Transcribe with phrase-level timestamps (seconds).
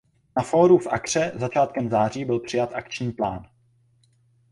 [0.37, 3.45] Na fóru v Akkře začátkem září byl přijat akční plán.